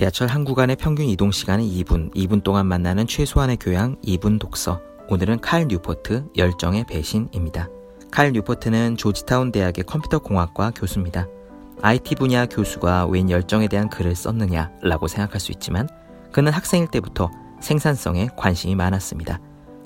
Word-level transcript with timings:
지하철 0.00 0.28
한 0.28 0.46
구간의 0.46 0.76
평균 0.76 1.04
이동 1.04 1.30
시간은 1.30 1.62
2분, 1.62 2.14
2분 2.14 2.42
동안 2.42 2.64
만나는 2.64 3.06
최소한의 3.06 3.58
교양 3.58 3.96
2분 3.96 4.38
독서. 4.38 4.80
오늘은 5.10 5.40
칼 5.40 5.68
뉴포트 5.68 6.24
열정의 6.38 6.86
배신입니다. 6.86 7.68
칼 8.10 8.32
뉴포트는 8.32 8.96
조지타운 8.96 9.52
대학의 9.52 9.84
컴퓨터 9.84 10.18
공학과 10.18 10.70
교수입니다. 10.70 11.28
IT 11.82 12.14
분야 12.14 12.46
교수가 12.46 13.08
웬 13.08 13.28
열정에 13.28 13.68
대한 13.68 13.90
글을 13.90 14.14
썼느냐라고 14.14 15.06
생각할 15.06 15.38
수 15.38 15.52
있지만 15.52 15.86
그는 16.32 16.50
학생일 16.50 16.88
때부터 16.88 17.30
생산성에 17.60 18.30
관심이 18.38 18.74
많았습니다. 18.74 19.38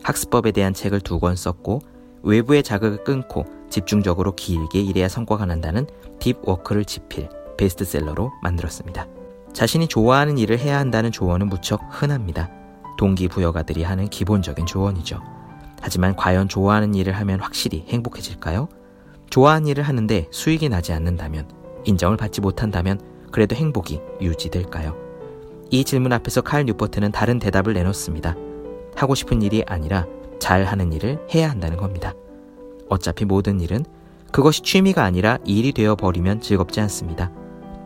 학습법에 0.05 0.53
대한 0.53 0.75
책을 0.75 1.01
두 1.01 1.19
권 1.19 1.35
썼고 1.35 1.81
외부의 2.23 2.63
자극을 2.63 3.03
끊고 3.03 3.47
집중적으로 3.69 4.37
길게 4.37 4.81
일해야 4.81 5.09
성과가 5.09 5.45
난다는 5.47 5.89
딥워크를 6.21 6.85
지필 6.85 7.29
베스트셀러로 7.59 8.31
만들었습니다. 8.45 9.09
자신이 9.55 9.87
좋아하는 9.87 10.37
일을 10.37 10.59
해야 10.59 10.79
한다는 10.79 11.13
조언은 11.13 11.49
무척 11.49 11.81
흔합니다. 11.89 12.51
동기부여가들이 12.99 13.85
하는 13.85 14.09
기본적인 14.09 14.67
조언이죠. 14.67 15.21
하지만 15.81 16.17
과연 16.17 16.49
좋아하는 16.49 16.95
일을 16.95 17.13
하면 17.13 17.41
확실히 17.41 17.85
행복해질까요? 17.89 18.69
좋아하는 19.31 19.69
일을 19.69 19.85
하는데 19.85 20.27
수익이 20.31 20.69
나지 20.69 20.93
않는다면, 20.93 21.49
인정을 21.85 22.17
받지 22.17 22.41
못한다면 22.41 23.01
그래도 23.31 23.55
행복이 23.55 24.01
유지될까요? 24.21 24.97
이 25.71 25.85
질문 25.85 26.13
앞에서 26.13 26.41
칼 26.41 26.65
뉴포트는 26.65 27.13
다른 27.13 27.39
대답을 27.39 27.75
내놓습니다. 27.75 28.35
하고 28.97 29.15
싶은 29.15 29.41
일이 29.43 29.63
아니라 29.67 30.07
잘 30.41 30.65
하는 30.65 30.93
일을 30.93 31.27
해야 31.33 31.49
한다는 31.49 31.77
겁니다. 31.77 32.13
어차피 32.89 33.25
모든 33.25 33.61
일은 33.61 33.85
그것이 34.33 34.63
취미가 34.63 35.05
아니라 35.05 35.39
일이 35.45 35.73
되어 35.73 35.95
버리면 35.95 36.41
즐겁지 36.41 36.81
않습니다. 36.81 37.31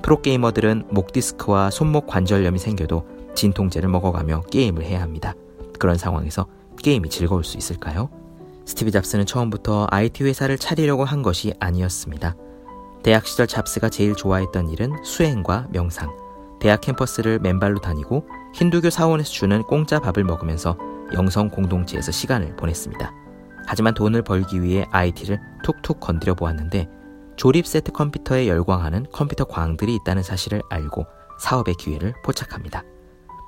프로게이머들은 0.03 0.89
목 0.91 1.13
디스크와 1.13 1.71
손목 1.71 2.07
관절염이 2.07 2.59
생겨도 2.59 3.07
진통제를 3.35 3.89
먹어가며 3.89 4.43
게임을 4.51 4.85
해야 4.85 5.03
합니다. 5.03 5.35
그런 5.79 5.97
상황에서 5.97 6.47
게임이 6.83 7.09
즐거울 7.09 7.45
수 7.45 7.57
있을까요? 7.57 8.09
스티브 8.65 8.91
잡스는 8.91 9.27
처음부터 9.27 9.87
IT 9.91 10.25
회사를 10.25 10.59
차리려고 10.59 11.05
한 11.05 11.23
것이 11.23 11.55
아니었습니다. 11.59 12.37
대학 13.03 13.27
시절 13.27 13.47
잡스가 13.47 13.89
제일 13.89 14.15
좋아했던 14.15 14.69
일은 14.71 14.93
수행과 15.05 15.69
명상, 15.71 16.11
대학 16.61 16.81
캠퍼스를 16.81 17.39
맨발로 17.39 17.81
다니고 17.81 18.27
힌두교 18.55 18.91
사원에서 18.91 19.31
주는 19.31 19.63
공짜 19.63 20.01
밥을 20.01 20.25
먹으면서 20.25 20.77
영성 21.15 21.49
공동체에서 21.49 22.13
시간을 22.13 22.57
보냈습니다. 22.57 23.13
하지만 23.67 23.95
돈을 23.95 24.23
벌기 24.23 24.63
위해 24.63 24.87
IT를 24.91 25.41
툭툭 25.63 26.01
건드려 26.01 26.35
보았는데 26.35 26.89
조립 27.39 27.69
세트 27.69 27.93
컴퓨터에 27.93 28.49
열광하는 28.49 29.07
컴퓨터 29.13 29.45
광들이 29.45 29.95
있다는 29.95 30.25
사실을 30.25 30.61
알고 30.69 31.07
사업의 31.39 31.77
기회를 31.77 32.13
포착합니다. 32.25 32.83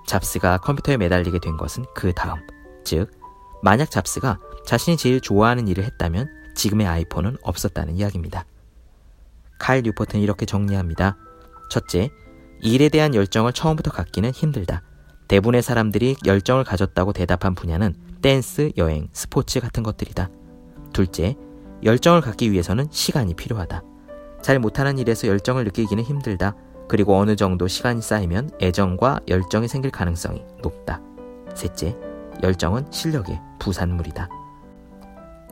잡스가 0.06 0.58
컴퓨터에 0.58 0.96
매달리게 0.96 1.41
된 1.41 1.56
것은 1.56 1.84
그 1.92 2.12
다음, 2.12 2.38
즉, 2.84 3.11
만약 3.64 3.91
잡스가 3.91 4.38
자신이 4.64 4.96
제일 4.96 5.20
좋아하는 5.20 5.66
일을 5.66 5.83
했다면 5.83 6.28
지금의 6.55 6.86
아이폰은 6.86 7.38
없었다는 7.42 7.96
이야기입니다. 7.96 8.44
칼 9.58 9.83
뉴포트는 9.83 10.22
이렇게 10.22 10.46
정리합니다. 10.46 11.16
첫째, 11.68 12.11
일에 12.61 12.91
대한 12.91 13.12
열정을 13.16 13.52
처음부터 13.52 13.91
갖기는 13.91 14.30
힘들다. 14.30 14.83
대부분의 15.27 15.62
사람들이 15.62 16.14
열정을 16.24 16.62
가졌다고 16.62 17.12
대답한 17.12 17.56
분야는 17.56 17.96
댄스, 18.22 18.70
여행, 18.77 19.08
스포츠 19.12 19.58
같은 19.58 19.83
것들이다. 19.83 20.30
둘째, 20.92 21.36
열정을 21.83 22.20
갖기 22.20 22.53
위해서는 22.53 22.86
시간이 22.91 23.34
필요하다. 23.34 23.83
잘 24.42 24.59
못하는 24.59 24.98
일에서 24.98 25.28
열정을 25.28 25.64
느끼기는 25.64 26.03
힘들다. 26.03 26.55
그리고 26.89 27.17
어느 27.17 27.36
정도 27.36 27.69
시간이 27.69 28.03
쌓이면 28.03 28.50
애정과 28.61 29.20
열정이 29.28 29.69
생길 29.69 29.91
가능성이 29.91 30.45
높다. 30.62 31.01
셋째, 31.55 31.97
열정은 32.42 32.86
실력의 32.91 33.40
부산물이다. 33.58 34.29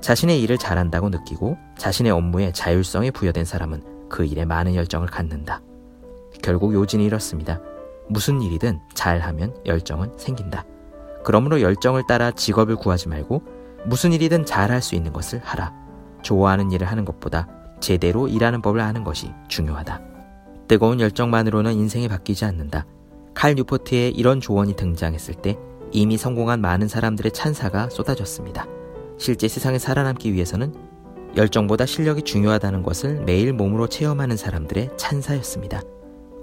자신의 0.01 0.41
일을 0.43 0.59
잘한다고 0.59 1.09
느끼고 1.11 1.57
자신의 1.77 2.13
업무에 2.13 2.53
자율성이 2.53 3.11
부여된 3.11 3.45
사람은 3.45 4.09
그 4.09 4.25
일에 4.25 4.45
많은 4.45 4.75
열정을 4.75 5.09
갖는다. 5.09 5.61
결국 6.43 6.73
요진이 6.73 7.05
이렇습니다. 7.05 7.61
무슨 8.09 8.41
일이든 8.41 8.81
잘하면 8.95 9.55
열정은 9.67 10.13
생긴다. 10.17 10.65
그러므로 11.25 11.61
열정을 11.61 12.05
따라 12.07 12.31
직업을 12.31 12.77
구하지 12.77 13.09
말고 13.09 13.43
무슨 13.85 14.13
일이든 14.13 14.47
잘할 14.47 14.81
수 14.83 14.95
있는 14.95 15.13
것을 15.13 15.41
하라. 15.45 15.88
좋아하는 16.23 16.73
일을 16.73 16.87
하는 16.87 17.05
것보다 17.05 17.49
제대로 17.81 18.29
일하는 18.29 18.63
법을 18.63 18.81
아는 18.81 19.05
것이 19.05 19.31
중요하다. 19.49 20.01
뜨거운 20.67 21.01
열정만으로는 21.01 21.73
인생이 21.75 22.09
바뀌지 22.09 22.45
않는다. 22.45 22.87
칼 23.35 23.55
뉴포트의 23.55 24.11
이런 24.13 24.41
조언이 24.41 24.75
등장했을 24.77 25.35
때 25.35 25.57
이미 25.93 26.17
성공한 26.17 26.61
많은 26.61 26.89
사람들의 26.89 27.33
찬사가 27.33 27.89
쏟아졌습니다. 27.89 28.67
실제 29.17 29.49
세상에 29.49 29.79
살아남기 29.79 30.33
위해서는 30.33 30.75
열정보다 31.37 31.87
실력이 31.87 32.23
중요하다는 32.23 32.83
것을 32.83 33.23
매일 33.25 33.53
몸으로 33.53 33.87
체험하는 33.87 34.37
사람들의 34.37 34.91
찬사였습니다. 34.97 35.81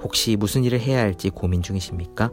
혹시 0.01 0.35
무슨 0.35 0.63
일을 0.63 0.79
해야 0.79 0.99
할지 0.99 1.29
고민 1.29 1.61
중이십니까? 1.61 2.31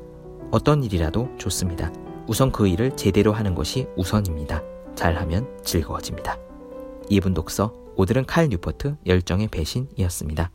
어떤 0.50 0.84
일이라도 0.84 1.30
좋습니다. 1.38 1.90
우선 2.28 2.52
그 2.52 2.68
일을 2.68 2.96
제대로 2.96 3.32
하는 3.32 3.54
것이 3.54 3.86
우선입니다. 3.96 4.62
잘하면 4.94 5.48
즐거워집니다. 5.64 6.38
2분 7.10 7.34
독서 7.34 7.74
오늘은 7.96 8.26
칼 8.26 8.48
뉴포트 8.48 8.96
열정의 9.06 9.48
배신이었습니다. 9.48 10.50